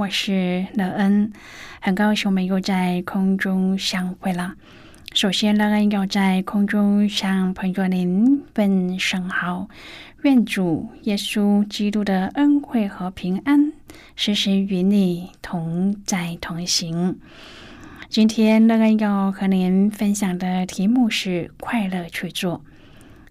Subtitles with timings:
[0.00, 1.30] 我是乐恩，
[1.82, 4.54] 很高兴我们又在空中相会了。
[5.12, 9.68] 首先，乐恩要在空中向朋友您问声好，
[10.22, 13.74] 愿主耶稣基督的恩惠和平安
[14.16, 17.18] 时时与你同在同行。
[18.08, 22.64] 今天，乐恩要和您分享的题目是快乐去做。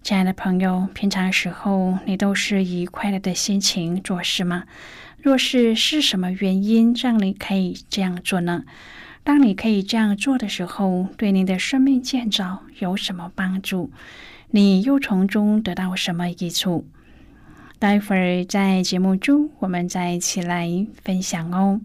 [0.02, 4.62] 亲爱的朋友，平常时候你都是以快乐的心情做事吗？
[5.22, 8.64] 若是是什么原因让你可以这样做呢？
[9.22, 13.90] 当你可以这样做的时候，对你的生命建造有什么帮助？
[14.50, 16.86] 你又从中得到什么益处？
[17.78, 21.80] 待会儿在节目中，我们再一起来分享哦。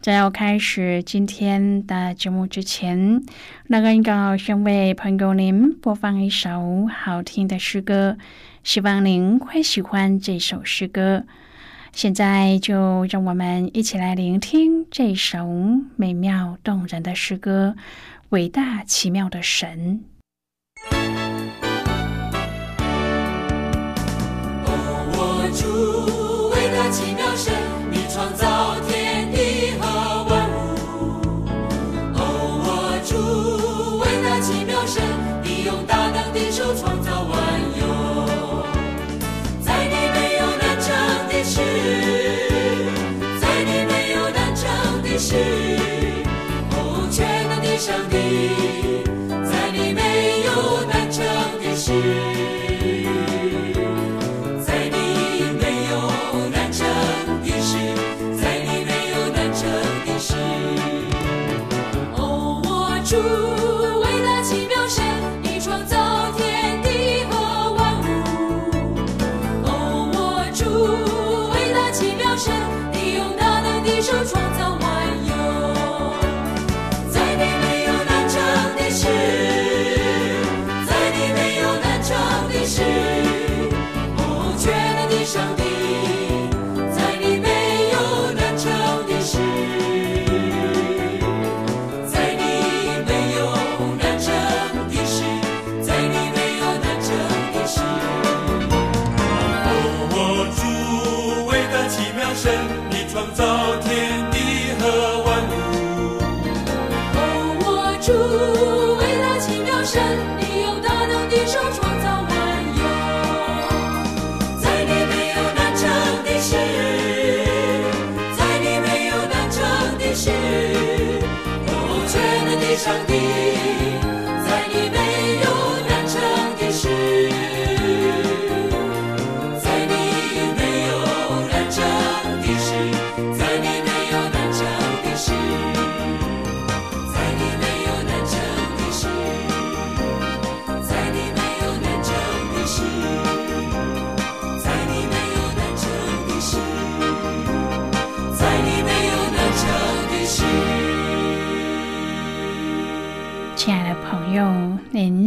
[0.00, 3.22] 在要开始今天的节目之前，
[3.66, 8.16] 那个要先为朋友您播放一首好听的诗歌，
[8.64, 11.24] 希望您会喜欢这首诗歌。
[11.92, 15.46] 现在就让我们一起来聆听这首
[15.96, 17.74] 美妙动人的诗歌
[18.30, 20.00] 《伟大奇妙的神》。
[25.12, 27.19] 我主，伟大奇妙
[63.10, 63.59] 主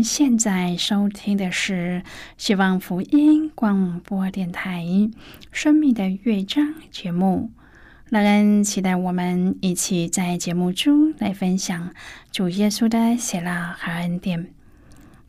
[0.03, 2.03] 现在收听的是
[2.37, 4.83] 希望福音广播电台
[5.51, 7.51] 《生命的乐章》节目。
[8.09, 11.93] 乐恩期待我们一起在节目中来分享
[12.31, 14.53] 主耶稣的喜乐和恩典。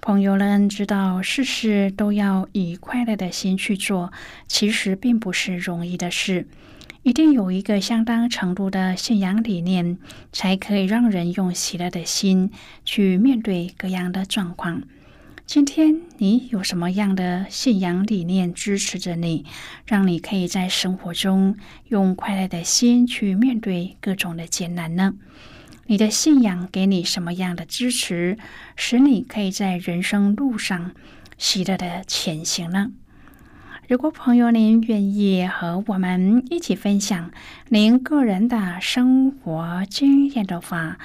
[0.00, 4.12] 朋友，乐恩知道事事都要以快乐的心去做，
[4.49, 6.49] 其实并不是容易的事。
[7.04, 9.98] 一定有一个相当程度的信仰理念，
[10.32, 12.50] 才可以让人用喜乐的心
[12.82, 14.82] 去面对各样的状况。
[15.44, 19.44] 今天你有什么样的信仰理念支持着你，
[19.84, 21.58] 让你可以在生活中
[21.88, 25.12] 用快乐的心去面对各种的艰难呢？
[25.86, 28.38] 你的信仰给你什么样的支持，
[28.76, 30.92] 使你可以在人生路上
[31.36, 32.92] 喜乐的前行呢？
[33.86, 37.31] 如果朋友您愿意和我们一起分享
[37.69, 40.96] 您个人的生活经验的话，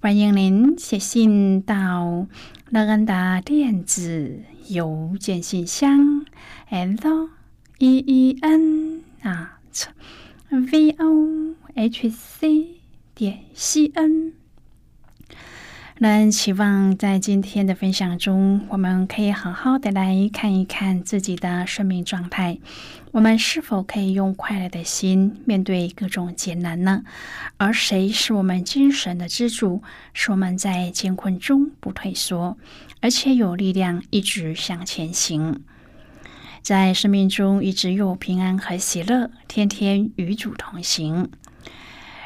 [0.00, 2.26] 欢迎您写信到
[2.68, 6.26] 乐恩的电子邮件信箱
[6.68, 7.30] ：l
[7.78, 9.58] e e n 啊
[10.50, 12.66] ，v o h c
[13.14, 14.45] 点 c n。
[15.98, 22.58] 那期望在今天的分享中，我们可以好好的来看一看自己的生命状态。
[23.12, 27.02] 我们是否可以用快乐的心面对各种艰难呢？
[27.56, 29.82] 而谁是我们精神的支柱，
[30.12, 32.58] 使我们在艰困中不退缩，
[33.00, 35.62] 而且有力量一直向前行，
[36.60, 41.30] 在生命中一直有平安和喜乐，天天与主同行。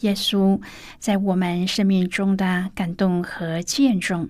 [0.00, 0.60] 耶稣
[0.98, 4.28] 在我们生命中的感动和见证，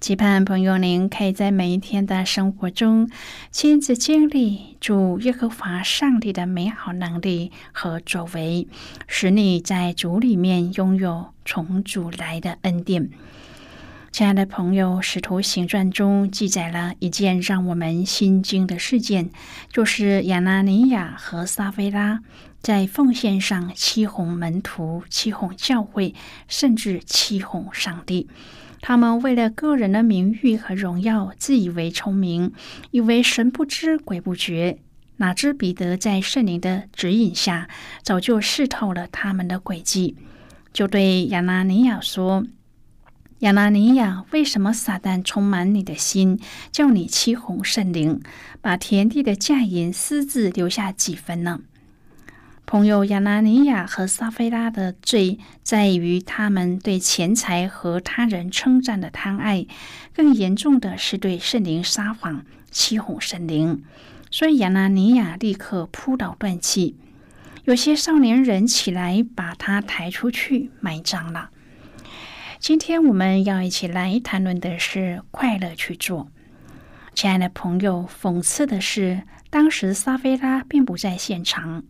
[0.00, 3.10] 期盼朋友您可以在每一天的生活中
[3.50, 8.68] 亲自经历主耶和华上帝的美好能力和作为，
[9.06, 13.10] 使你在主里面拥有从主来的恩典。
[14.12, 19.30] 亲爱的朋友，《使徒行传》中记载了一件让我们心惊的事件，
[19.72, 22.20] 就是亚拿尼亚和撒菲拉。
[22.60, 26.14] 在奉献上欺哄门徒、欺哄教会，
[26.46, 28.28] 甚至欺哄上帝。
[28.82, 32.52] 他们为了个人的名誉和荣耀，自以为聪明，
[32.90, 34.78] 以为神不知鬼不觉。
[35.16, 37.68] 哪知彼得在圣灵的指引下，
[38.02, 40.16] 早就试透了他们的诡计，
[40.72, 42.46] 就对亚拿尼亚说
[43.40, 46.40] ：“亚拿尼亚，为什么撒旦充满你的心，
[46.72, 48.20] 叫你欺哄圣灵，
[48.62, 51.60] 把田地的价银私自留下几分呢？”
[52.70, 59.66] 朋友亚拿尼亚和撒菲拉的罪在于他们对钱财和他人称赞的贪爱，
[60.14, 63.82] 更严重的是对圣灵撒谎、欺哄圣灵。
[64.30, 66.94] 所以亚拿尼亚立刻扑倒断气。
[67.64, 71.50] 有些少年人起来把他抬出去埋葬了。
[72.60, 76.28] 今天我们要一起来谈论的是快乐去做。
[77.14, 79.22] 亲爱的朋友，讽刺的是。
[79.50, 81.82] 当时撒菲拉并不在现场。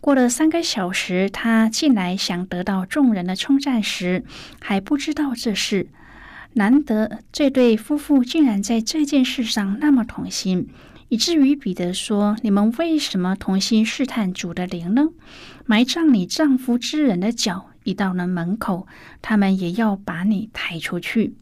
[0.00, 4.24] 过了三个小时，他进来想得到众人的称赞时，
[4.60, 5.88] 还不知道这事。
[6.54, 10.68] 难得这对夫妇竟然在这件事上那么同心，
[11.08, 15.08] 以至于彼得说：“你们为什么同心试探主的灵呢？
[15.66, 18.86] 埋葬你丈夫之人的脚已到了门口，
[19.20, 21.34] 他们也要把你抬出去。”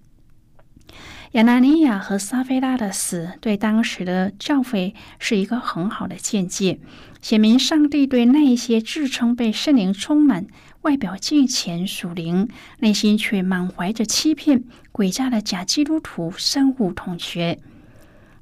[1.37, 6.79] 亚拿尼亚和撒菲拉的死对当时的教会是一个很好的见解，
[7.21, 10.47] 显明上帝对那一些自称被圣灵充满、
[10.81, 12.49] 外表敬虔属灵、
[12.79, 17.59] 内心却满怀着欺骗、诡诈的假基督徒深恶痛绝。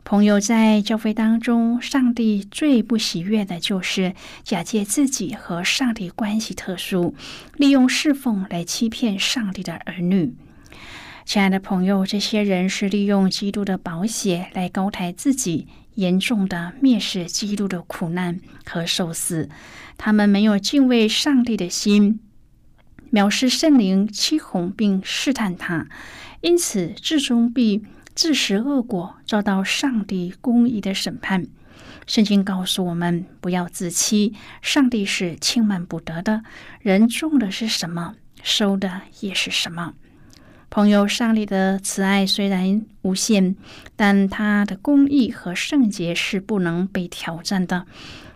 [0.04, 4.14] 朋友，在教会当中，上帝最不喜悦的就是
[4.44, 7.16] 假借自己和上帝关系特殊，
[7.56, 10.36] 利用侍奉来欺骗上帝的儿女。
[11.24, 19.48] 亲爱的朋友，这些人是利用基督的宝血来高抬自己，严重的蔑视基督的苦难和受死。
[19.96, 22.20] 他们没有敬畏上帝的心，
[23.10, 25.88] 藐视圣灵，欺哄并试探他，
[26.42, 27.82] 因此至终必
[28.14, 31.46] 自食恶果，遭到上帝公义的审判。
[32.06, 36.44] 圣经告诉我们，不要自欺，上帝是轻慢不得的。
[36.80, 39.94] 人种的是什么，收的也是什么。
[40.74, 43.54] 朋友，上帝的慈爱虽然无限，
[43.94, 47.86] 但他的公义和圣洁是不能被挑战的。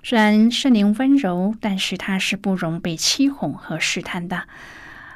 [0.04, 4.44] 虽然圣灵温柔，但是他是不容被欺哄和试探的。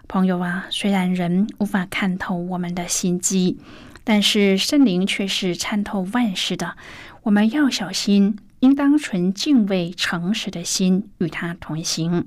[0.08, 3.60] 朋友啊，虽然人无法看透我们的心机，
[4.02, 6.74] 但是圣灵却是参透万事的。
[7.22, 12.26] 我们要小心，应当存敬畏、诚实的心与他同行。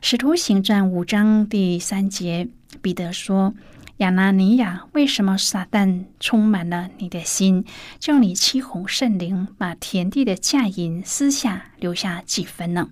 [0.00, 2.48] 使徒行传五章第三节。
[2.82, 3.54] 彼得说
[3.98, 7.64] ：“亚拿尼亚，为什么撒旦充满了你的心，
[8.00, 12.90] 叫你欺哄圣灵，把田地的价银私下留下几分呢？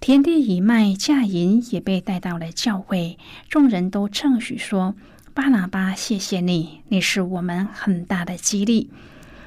[0.00, 3.16] 田地已卖，价银也被带到了教会，
[3.48, 4.96] 众人都称许说：
[5.32, 8.90] 巴拿巴，谢谢你，你是我们很大的激励。”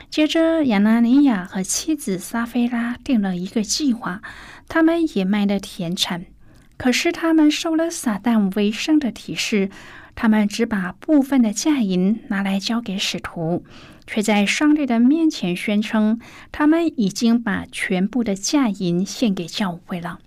[0.10, 4.22] 接着，亚拿尼亚和妻子撒菲拉定了一个计划，
[4.67, 6.25] 他们也卖了田产。
[6.81, 9.69] 可是，他们受了撒旦为生的提示，
[10.15, 13.63] 他们只把部分的价银拿来交给使徒，
[14.07, 16.19] 却在上帝的面前宣称，
[16.51, 20.17] 他们已经把全部的价银献给教会了。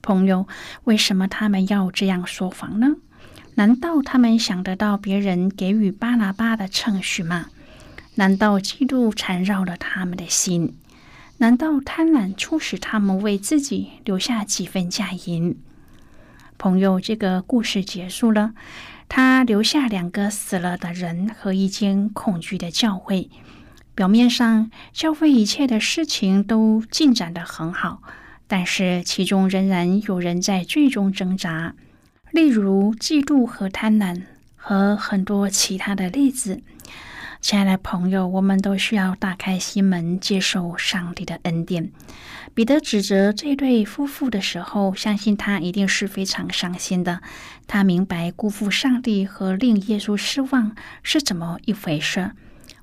[0.00, 0.48] 朋友，
[0.84, 2.96] 为什么他们要这样说谎呢？
[3.56, 7.50] 难道他们想得到别人给予巴拿巴的称许吗？
[8.14, 10.78] 难道嫉妒缠绕了他们的心？
[11.38, 15.56] 难道贪婪促使他们为自己留下几分价银？
[16.56, 18.54] 朋友，这个故事结束了，
[19.08, 23.28] 他留下两个死了的人和一间恐惧的教会。
[23.94, 28.02] 表面上，教会一切的事情都进展得很好，
[28.46, 31.74] 但是其中仍然有人在最终挣扎，
[32.30, 34.22] 例如嫉妒和贪婪，
[34.56, 36.62] 和很多其他的例子。
[37.44, 41.92] 亲爱的朋友，我们都需要打开心门，接受上帝的恩典。
[42.54, 47.20] 彼得指责这对夫妇的时候，相信他一定是非常伤心的。
[47.66, 52.30] 他明白辜负上帝和令耶稣失望是怎么一回事。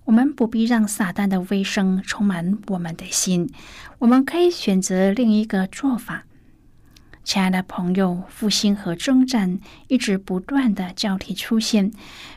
[0.06, 3.50] 我们不必让撒旦的威声充满我们的心，
[3.98, 6.26] 我们可以选择另一个做法。
[7.24, 11.92] 亲爱的朋友，复兴和征战一直不断的交替出现。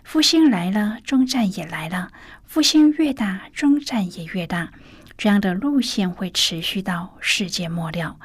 [0.04, 2.10] 复兴来了，征战也来了。
[2.44, 4.70] 复兴越大，征战也越大。
[5.16, 8.16] 这样的路线会持续到世界末了。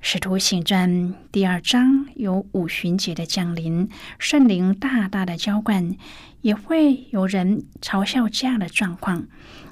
[0.00, 5.96] 使徒行传第二章有五旬节的降临，圣灵大大的浇灌，
[6.40, 9.26] 也会有人嘲笑这样的状况。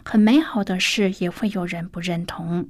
[0.04, 2.68] 很美好的事，也会有人不认同。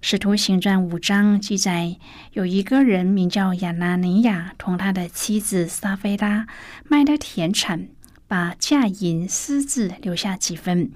[0.00, 1.96] 使徒行传五章记载，
[2.32, 6.46] 有一个人名叫亚拿尼亚，同他的妻子撒菲拉
[6.84, 7.88] 卖了田产，
[8.28, 10.92] 把价银私自留下几分。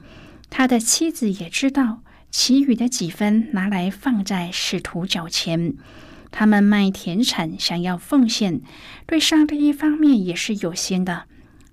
[0.48, 5.74] 他的妻子也知道，其余的几分拿来放在使徒脚前。
[6.30, 8.60] 他们卖田产，想要奉献，
[9.06, 11.24] 对上帝一方面也是有心的，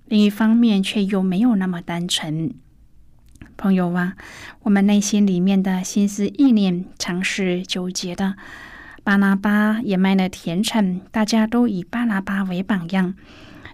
[0.06, 2.52] 另一方面却又没有那么单纯。
[3.60, 4.14] 朋友啊，
[4.62, 8.36] 我们内心里面的心思意念常是纠结的。
[9.04, 13.14] 巴拿巴也卖了田产，大家都以巴拿巴为榜样。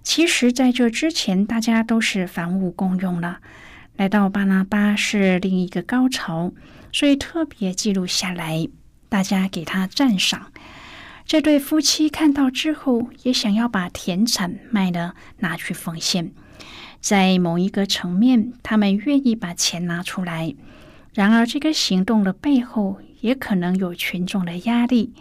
[0.02, 3.38] 其实，在这之前，大家都是凡物共用了。
[3.94, 6.52] 来到巴拿巴是另一个高潮，
[6.90, 8.68] 所以特别记录下来，
[9.08, 10.50] 大家给他赞赏。
[11.24, 16.32] 这对夫妻看到之后，也想要把田产卖了，拿去奉献。
[17.00, 20.54] 在某一个层面，他们愿意把钱拿出来。
[21.14, 25.12] 然而，这个行动的背后也可能有群众的压力，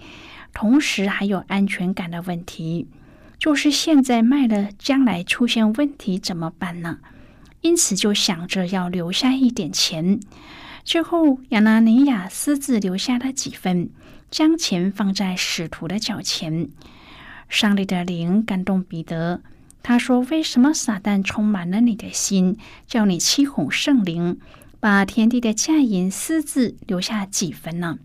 [0.54, 2.88] 同时还有安全感的问题。
[3.38, 7.00] 就是现在卖了，将来出现问题怎么办呢？
[7.62, 10.20] 因此，就想着要留下一点钱。
[10.84, 13.90] 最后，亚拿尼亚私自留下了几分，
[14.30, 16.70] 将钱放在使徒的脚前。
[17.48, 19.42] 上帝的灵感动彼得。
[19.88, 24.40] 他说：“为什么撒旦充满了你的心，叫你欺哄圣灵，
[24.80, 28.00] 把天地的价银私自留下几分呢？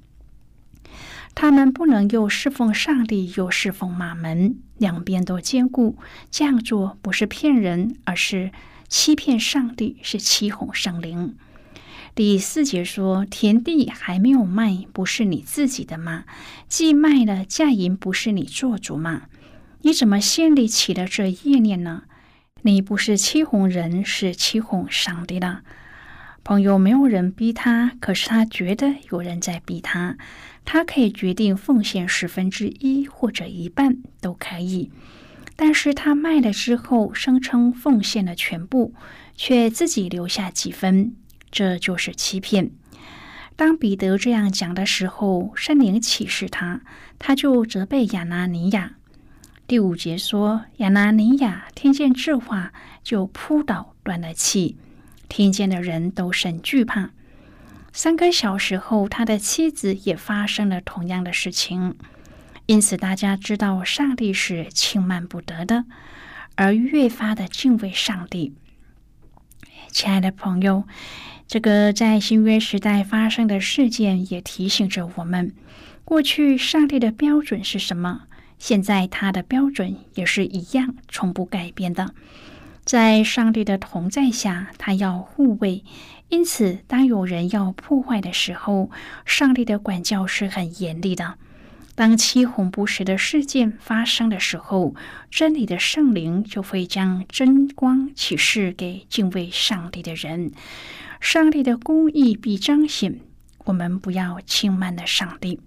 [1.35, 5.97] 他们不能又侍奉上帝，又侍奉马门，两边都兼顾。
[6.31, 8.53] 这样做不是骗人，而是
[8.87, 11.35] 欺骗上帝，是欺哄圣灵。”
[12.15, 16.25] 第四节说：“田地还没有卖，不是你自己的吗？
[16.69, 19.23] 既卖了，价银不是你做主吗？”
[19.83, 22.03] 你怎么心里起了这意念呢？
[22.63, 25.63] 你不是欺哄人，是欺哄上帝了。
[26.45, 30.19] 朋友，没有人逼他，可是他觉得有人在逼他。
[30.67, 34.91] 他可以决定奉献十分之一或者一半都可以，
[35.57, 38.95] 但是他卖了之后，声称奉献了全部，
[39.35, 41.17] 却自己留下几分，
[41.51, 42.71] 这就是欺骗。
[43.57, 46.83] 当彼得这样讲的时候，圣灵启示他，
[47.19, 48.97] 他就责备亚拿尼亚。
[49.71, 52.73] 第五节说，亚拿尼亚听见这话，
[53.05, 54.77] 就扑倒，断了气。
[55.29, 57.11] 听见的人都甚惧怕。
[57.93, 61.95] 三个小时后，他的妻子也发生了同样的事情。
[62.67, 65.85] 因此，大家知道上帝是轻慢不得的，
[66.57, 68.53] 而越发的敬畏上帝。
[69.93, 70.83] 亲爱的朋友，
[71.47, 75.55] 这个在新约时代发生的事件，也提醒着我们：
[76.05, 78.23] 过去上帝的标准是什么？
[78.61, 82.15] 现在他的标准也是一样，从不改变的。
[82.85, 85.83] 在上帝的同在下，他要护卫。
[86.29, 88.91] 因此，当有人要破坏的时候，
[89.25, 91.35] 上帝的管教是很严厉的。
[91.95, 94.95] 当七红不实的事件发生的时候，
[95.31, 100.53] 真理的圣灵就会将真光启示给敬畏上帝的人，
[101.21, 103.21] 上帝的公义必彰显。
[103.65, 105.61] 我们不要轻慢了上帝。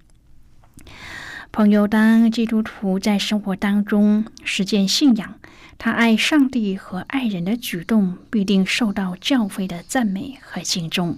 [1.55, 5.36] 朋友，当基督徒在生活当中实践信仰，
[5.77, 11.15] 他爱上帝和爱人的举动必定受到教会的赞美和敬重。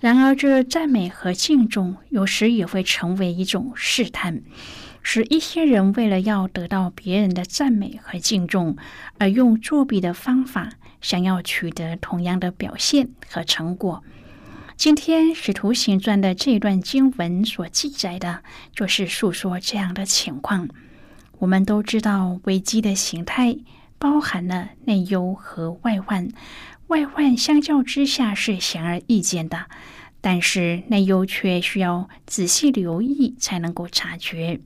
[0.00, 4.42] 然而，这赞美和敬重有时也会成为一种试探，
[5.00, 8.76] 使一些人为了要得到别人的赞美和敬重，
[9.18, 10.70] 而用作弊的方法，
[11.00, 14.02] 想要取得同样的表现和成果。
[14.78, 20.68] 今天《使徒行传》的这段经文所记载的，就是诉说这样的情况。
[21.40, 23.56] 我们都知道，危机的形态
[23.98, 26.28] 包含了内忧和外患。
[26.86, 29.66] 外患相较之下是显而易见的，
[30.20, 34.60] 但是内忧却需要仔细留意才能够察觉。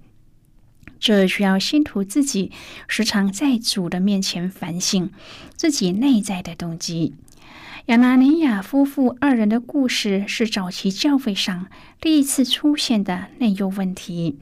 [1.00, 2.52] 这需要信徒自己
[2.86, 5.10] 时常在主的面前反省
[5.56, 7.14] 自己内在的动机。
[7.86, 11.66] 亚拿尼亚夫妇二人的故事是早期教会上
[12.00, 14.38] 第一次出现的内忧问题。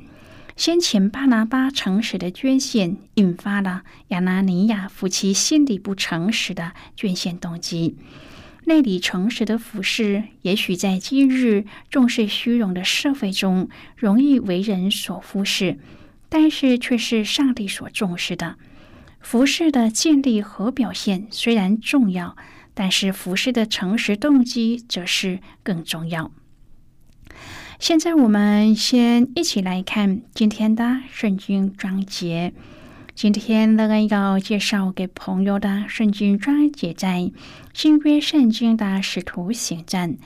[0.57, 7.97] 先前巴拿巴诚实的捐献，引发了亚拿尼亚夫妻心里不诚实的捐献动机。
[8.67, 15.79] 内里诚实的服饰，也许在今日重视虚荣的社会中，容易为人所忽视，
[16.29, 18.57] 但是却是上帝所重视的。
[19.19, 22.37] 服饰的建立和表现虽然重要。
[22.81, 26.31] 但是服饰的诚实动机则是更重要。
[27.79, 32.55] 现在我们先一起来看今天的圣经章节。
[33.15, 37.31] 今天乐恩要介绍给朋友的圣经章节在
[37.75, 40.17] 新约圣经的使徒行传。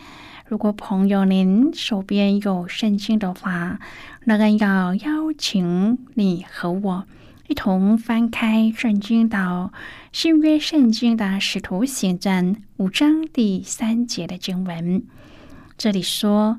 [0.46, 3.80] 如果朋友您手边有圣经的话，
[4.24, 7.06] 乐恩要邀请你和我。
[7.46, 9.70] 一同翻开圣经到
[10.12, 15.04] 新约圣经的使徒行传五章第三节的经文。
[15.76, 16.58] 这里说：“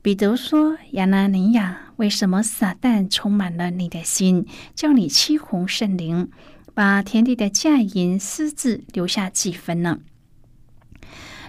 [0.00, 6.30] 彼得说，亚拿尼亚，为什么撒旦充满了你的心，叫你欺哄圣灵，
[6.72, 9.98] 把田地的价银私自留下几分呢？”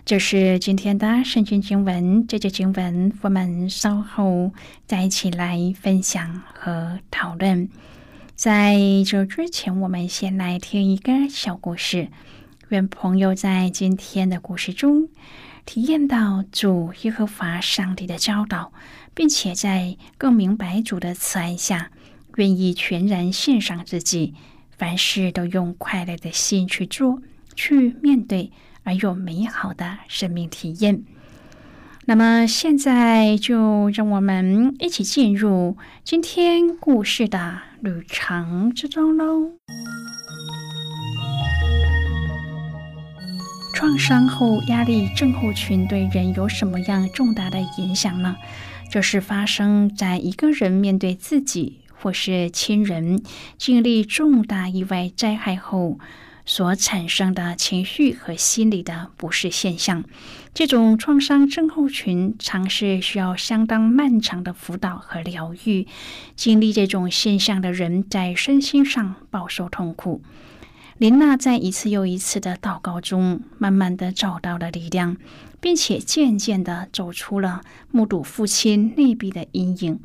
[0.03, 2.27] 这是今天的圣经经文。
[2.27, 4.51] 这节经文我们稍后
[4.85, 7.69] 再一起来分享和讨论。
[8.35, 12.09] 在这之前，我们先来听一个小故事。
[12.67, 15.07] 愿朋友在今天的故事中
[15.65, 18.73] 体验到主耶和华上帝的教导，
[19.13, 21.91] 并且在更明白主的慈爱下，
[22.35, 24.33] 愿意全然献上自己，
[24.77, 27.21] 凡事都用快乐的心去做、
[27.55, 28.51] 去面对，
[28.83, 31.05] 而有美好的生命体验。
[32.07, 39.51] 那么现在就让我们一起进入今天故事的旅程之中喽。
[43.75, 48.35] 创伤后压力症候群对人有什么样重大的影响呢？
[48.89, 53.21] 这是发生在一个人面对自己或是亲人
[53.59, 55.99] 经历重大意外灾害后。
[56.45, 60.03] 所产生的情绪和心理的不适现象，
[60.53, 65.87] 这种创伤症候群常是需要相当漫长的辅导和疗愈。
[66.35, 70.21] 经历这种现象的人，在身心上饱受痛苦。
[70.97, 75.17] 琳娜在一次又一次的祷告中，慢慢的找到了力量，
[75.59, 79.99] 并且渐渐的走出了目睹父亲内壁的阴影。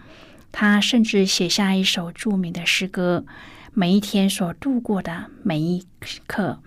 [0.50, 3.24] 她甚至写下一首著名的诗歌。
[3.72, 5.86] 每一天所度过的每一
[6.26, 6.58] 刻，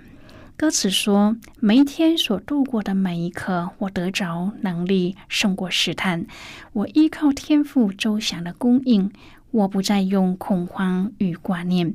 [0.55, 6.25] 歌词说：“每一天所度过的每一刻，我得着能力胜过试探。
[6.71, 9.11] 我依靠天赋周详的供应，
[9.51, 11.93] 我不再用恐慌与挂念。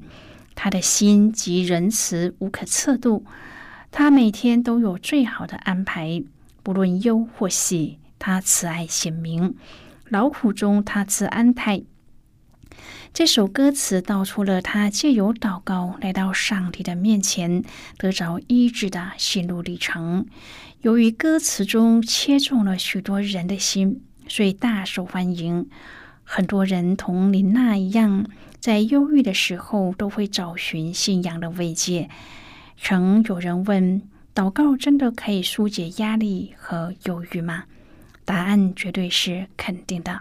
[0.55, 3.25] 他的心及仁慈无可测度，
[3.91, 6.23] 他每天都有最好的安排，
[6.63, 9.55] 不论忧或喜，他慈爱显明。
[10.11, 11.83] 劳苦中，他赐安泰。”
[13.13, 17.65] 这首歌词道出了他借由祷告来到上帝的面前，
[17.97, 20.27] 得着医治的心路历程。
[20.83, 25.69] 由于歌词中切中了许多人的心，所以大受欢迎。
[26.23, 28.27] 很多人同林娜一样，
[28.61, 32.11] 在忧郁的时候都会找寻信仰的慰藉。
[32.77, 34.03] 曾有人问：
[34.35, 37.65] 祷告真的可以纾解压力和忧郁吗？
[38.25, 40.21] 答案绝对是肯定的。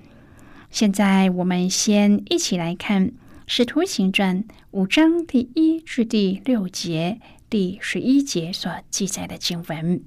[0.71, 3.07] 现在，我们先一起来看
[3.45, 10.01] 《使徒行传》五章第一至第六节、第十一节所记载的经文。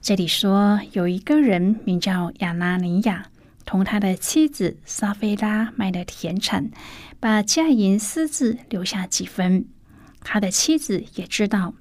[0.00, 3.28] 这里说，有一个人名叫亚拿尼亚，
[3.66, 6.70] 同他的妻子撒菲拉卖了田产，
[7.20, 9.66] 把价银私自留下几分。
[10.22, 11.74] 他的妻子也知道，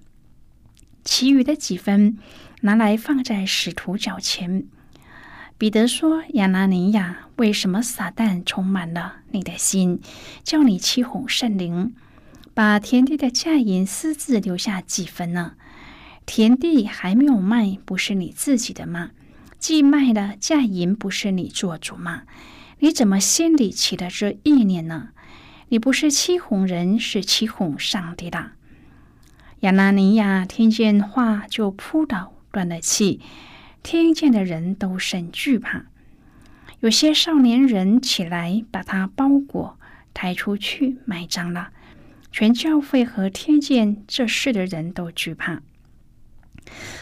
[1.05, 2.17] 其余的几分
[2.61, 4.65] 拿来放在使徒脚前。
[5.59, 9.99] 彼得说：“亚拿尼亚，为什么撒旦充满了你的心，
[10.41, 11.93] 叫你欺哄圣灵，
[12.53, 15.55] 把田地的价银私自留下几分呢？”
[16.25, 19.11] 田地还没有卖，不是你自己的吗？
[19.59, 22.21] 既卖了，价银不是你做主吗？
[22.79, 25.09] 你怎么心里起了这意念呢？
[25.67, 28.51] 你不是欺哄人，是欺哄上帝的。
[29.59, 33.19] 亚拿尼亚听见话就扑倒，断了气。
[33.83, 35.85] 听见的人都甚惧怕。
[36.81, 39.77] 有些少年人起来，把他包裹
[40.13, 41.69] 抬出去埋葬了。
[42.31, 45.61] 全教会和听见这事的人都惧怕。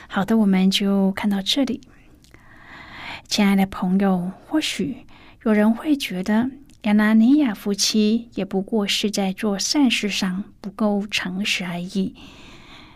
[0.07, 1.81] 好的，我们就看到这里。
[3.27, 5.05] 亲爱的朋友，或许
[5.43, 6.49] 有人会觉得
[6.83, 12.15] 亚拿尼亚夫妻也不过是在做善事上不够诚实而已。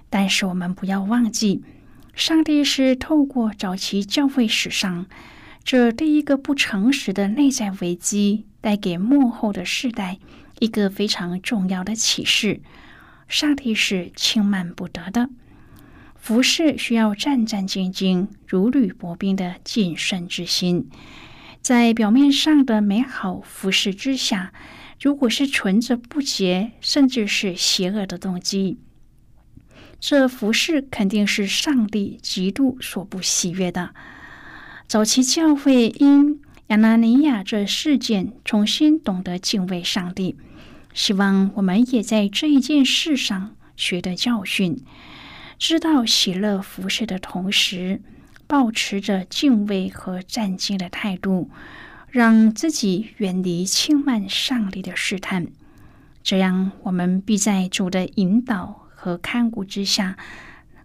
[0.10, 1.62] 但是我们不要忘记，
[2.13, 5.08] 上帝是透过早期教会史上
[5.63, 10.19] 这第一个不诚实的内在危机，带给幕后的世代
[10.60, 12.62] 一个非常重要的启示：
[13.28, 15.30] 上帝是轻慢不得的。
[16.15, 20.88] 服饰需要战战兢兢、如履薄冰的谨慎之心，
[21.62, 24.54] 在表面上的美好服饰之下，
[25.02, 28.78] 如果是存着不洁甚至是邪恶的动机，
[30.02, 33.92] 这服饰肯定是上帝极度所不喜悦的。
[34.88, 40.36] 早期教会因亚拿尼亚这事件重新懂得敬畏上帝，
[40.94, 44.84] 希望我们也在这一件事上学得教训。
[45.60, 48.02] 知道喜乐服侍的同时，
[48.48, 51.52] 保持着敬畏和战兢的态度，
[52.10, 55.46] 让自己远离轻慢上帝的试探。
[56.24, 60.16] 这样，我们必在主的引导和看顾之下，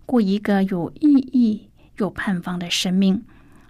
[0.06, 3.22] 过一个有意义、有盼望的生命。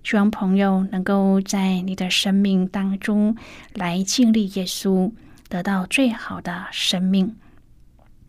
[0.04, 3.36] 希望朋友能够在你的生命当中
[3.74, 5.10] 来经历耶稣，
[5.48, 7.34] 得到最好的生命。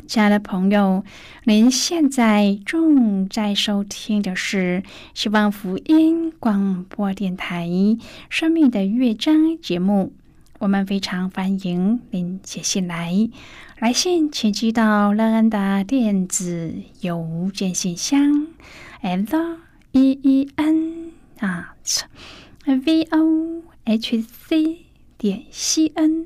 [0.07, 1.03] 亲爱的朋友，
[1.43, 4.81] 您现在正在收听的是
[5.13, 7.67] 希望福音广播电台
[8.27, 10.13] 《生命的乐章》节目。
[10.59, 13.13] 我们非常欢迎您写信来，
[13.79, 18.47] 来信请寄到乐安的电子邮件信箱
[19.01, 19.59] ：l
[19.91, 21.65] e e n a
[22.65, 24.85] v o h c
[25.17, 26.25] 点 c n。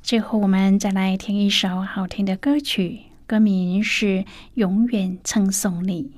[0.00, 4.06] 最后，我们再来听一首好听的歌曲，歌名是
[4.54, 6.10] 《永远称颂你》。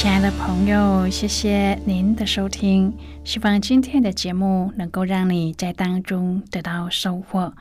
[0.00, 2.96] 亲爱的朋友，谢谢您的收听。
[3.24, 7.52] 希望今天的节目能够让你在当中得到收获。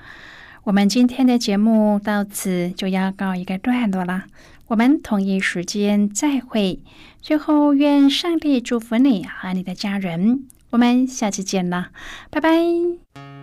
[0.64, 4.26] 我们今天的节目到此就要告一个段落了。
[4.68, 6.80] 我们同一时间再会。
[7.24, 10.46] 最后愿上帝祝福你和你的家人。
[10.70, 11.88] 我们下期见了，
[12.30, 13.37] 拜拜。